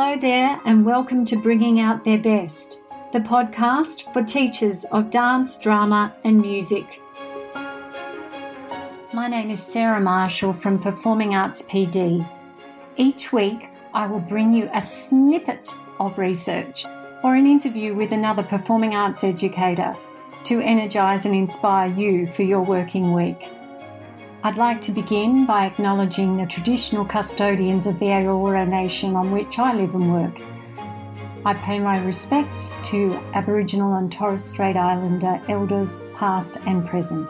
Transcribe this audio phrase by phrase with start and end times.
[0.00, 2.78] Hello there, and welcome to Bringing Out Their Best,
[3.12, 7.02] the podcast for teachers of dance, drama, and music.
[9.12, 12.24] My name is Sarah Marshall from Performing Arts PD.
[12.96, 16.84] Each week, I will bring you a snippet of research
[17.24, 19.96] or an interview with another performing arts educator
[20.44, 23.50] to energise and inspire you for your working week.
[24.44, 29.58] I'd like to begin by acknowledging the traditional custodians of the Eora Nation on which
[29.58, 30.40] I live and work.
[31.44, 37.28] I pay my respects to Aboriginal and Torres Strait Islander elders past and present.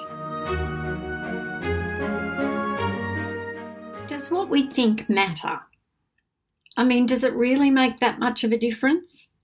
[4.06, 5.60] Does what we think matter?
[6.76, 9.34] I mean, does it really make that much of a difference?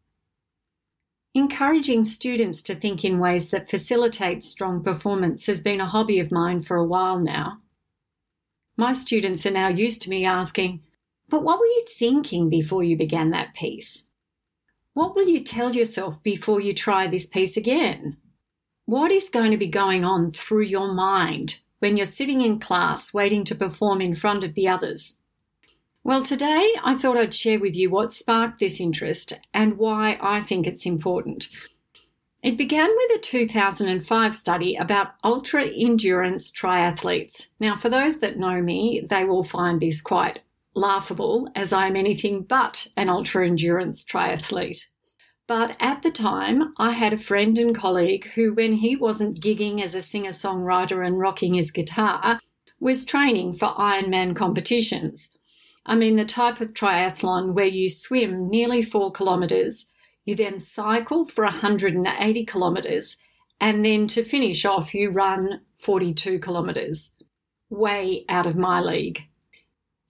[1.33, 6.31] Encouraging students to think in ways that facilitate strong performance has been a hobby of
[6.31, 7.59] mine for a while now.
[8.77, 10.83] My students are now used to me asking,
[11.29, 14.09] But what were you thinking before you began that piece?
[14.95, 18.17] What will you tell yourself before you try this piece again?
[18.85, 23.15] What is going to be going on through your mind when you're sitting in class
[23.15, 25.21] waiting to perform in front of the others?
[26.03, 30.41] Well, today I thought I'd share with you what sparked this interest and why I
[30.41, 31.49] think it's important.
[32.45, 37.55] It began with a 2005 study about ultra endurance triathletes.
[37.59, 40.43] Now, for those that know me, they will find this quite
[40.75, 44.85] laughable as I am anything but an ultra endurance triathlete.
[45.47, 49.81] But at the time, I had a friend and colleague who, when he wasn't gigging
[49.81, 52.39] as a singer songwriter and rocking his guitar,
[52.79, 55.31] was training for Ironman competitions.
[55.87, 59.87] I mean, the type of triathlon where you swim nearly four kilometres,
[60.25, 63.17] you then cycle for 180 kilometres,
[63.61, 67.17] and then to finish off, you run 42 kilometres.
[67.71, 69.29] Way out of my league.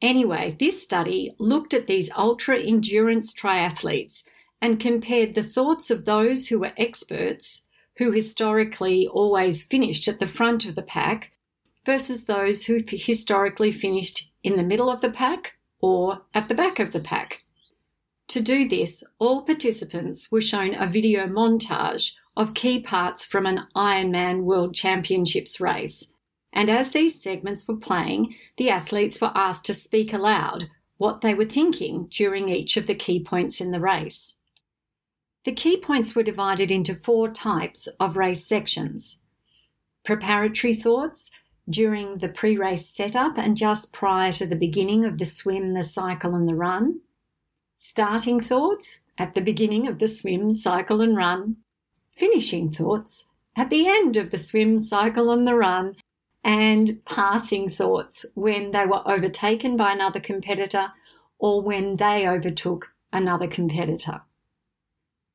[0.00, 4.24] Anyway, this study looked at these ultra endurance triathletes
[4.60, 10.26] and compared the thoughts of those who were experts, who historically always finished at the
[10.26, 11.32] front of the pack,
[11.86, 16.78] versus those who historically finished in the middle of the pack or at the back
[16.78, 17.43] of the pack.
[18.34, 23.60] To do this, all participants were shown a video montage of key parts from an
[23.76, 26.08] Ironman World Championships race.
[26.52, 31.32] And as these segments were playing, the athletes were asked to speak aloud what they
[31.32, 34.40] were thinking during each of the key points in the race.
[35.44, 39.20] The key points were divided into four types of race sections
[40.04, 41.30] preparatory thoughts,
[41.70, 45.84] during the pre race setup and just prior to the beginning of the swim, the
[45.84, 47.00] cycle, and the run.
[47.86, 51.56] Starting thoughts at the beginning of the swim, cycle, and run.
[52.16, 55.94] Finishing thoughts at the end of the swim, cycle, and the run.
[56.42, 60.92] And passing thoughts when they were overtaken by another competitor
[61.38, 64.22] or when they overtook another competitor.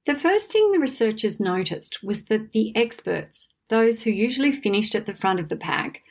[0.07, 5.05] The first thing the researchers noticed was that the experts, those who usually finished at
[5.05, 6.01] the front of the pack,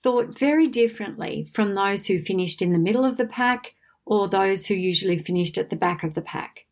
[0.00, 3.73] thought very differently from those who finished in the middle of the pack
[4.06, 6.66] or those who usually finished at the back of the pack.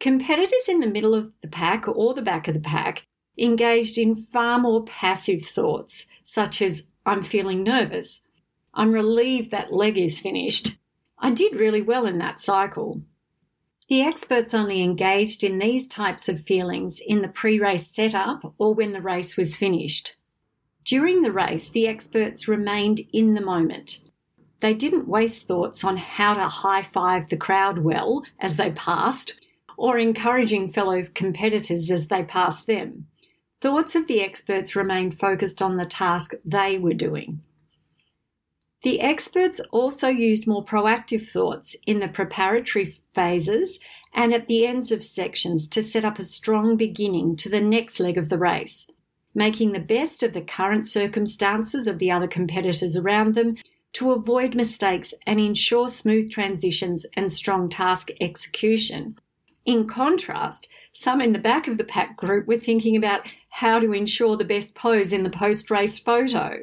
[0.00, 4.14] Competitors in the middle of the pack or the back of the pack engaged in
[4.14, 8.28] far more passive thoughts, such as, I'm feeling nervous.
[8.74, 10.78] I'm relieved that leg is finished.
[11.18, 13.02] I did really well in that cycle.
[13.88, 18.74] The experts only engaged in these types of feelings in the pre race setup or
[18.74, 20.16] when the race was finished.
[20.84, 24.00] During the race, the experts remained in the moment.
[24.60, 29.34] They didn't waste thoughts on how to high five the crowd well as they passed,
[29.76, 33.06] or encouraging fellow competitors as they passed them.
[33.60, 37.40] Thoughts of the experts remained focused on the task they were doing.
[38.82, 43.80] The experts also used more proactive thoughts in the preparatory phases
[44.14, 48.00] and at the ends of sections to set up a strong beginning to the next
[48.00, 48.90] leg of the race
[49.34, 53.56] making the best of the current circumstances of the other competitors around them
[53.94, 59.16] to avoid mistakes and ensure smooth transitions and strong task execution.
[59.64, 63.92] In contrast, some in the back of the pack group were thinking about how to
[63.92, 66.58] ensure the best pose in the post race photo.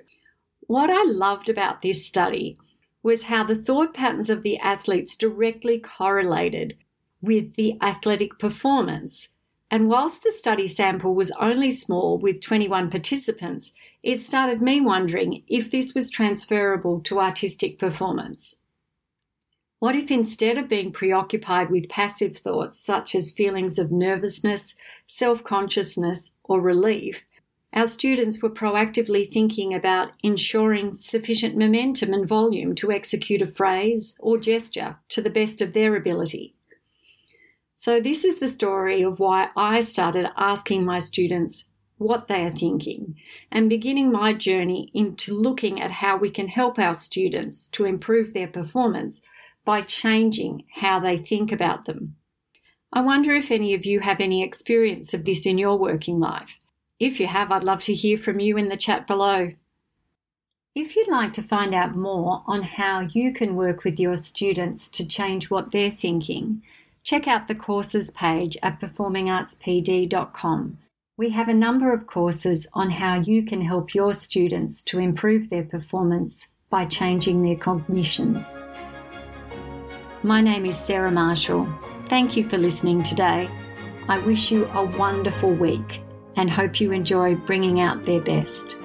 [0.61, 2.57] What I loved about this study
[3.03, 6.75] was how the thought patterns of the athletes directly correlated
[7.21, 9.29] with the athletic performance
[9.71, 13.73] and whilst the study sample was only small with 21 participants,
[14.05, 18.61] it started me wondering if this was transferable to artistic performance.
[19.79, 24.75] What if instead of being preoccupied with passive thoughts such as feelings of nervousness,
[25.07, 27.25] self consciousness, or relief,
[27.73, 34.15] Our students were proactively thinking about ensuring sufficient momentum and volume to execute a phrase
[34.19, 36.53] or gesture to the best of their ability.
[37.73, 42.51] So, this is the story of why I started asking my students what they are
[42.51, 43.04] thinking
[43.51, 48.33] and beginning my journey into looking at how we can help our students to improve
[48.33, 49.21] their performance
[49.63, 52.15] by changing how they think about them.
[52.93, 56.59] I wonder if any of you have any experience of this in your working life.
[56.99, 59.51] If you have, I'd love to hear from you in the chat below.
[60.73, 64.87] If you'd like to find out more on how you can work with your students
[64.89, 66.61] to change what they're thinking,
[67.03, 70.77] check out the courses page at performingartspd.com.
[71.17, 75.49] We have a number of courses on how you can help your students to improve
[75.49, 78.65] their performance by changing their cognitions.
[80.23, 81.69] My name is Sarah Marshall.
[82.09, 83.49] Thank you for listening today.
[84.09, 86.01] I wish you a wonderful week
[86.35, 88.75] and hope you enjoy bringing out their best.